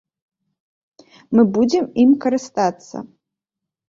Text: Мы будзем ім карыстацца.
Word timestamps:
Мы 1.39 1.43
будзем 1.57 1.85
ім 2.05 2.15
карыстацца. 2.23 2.95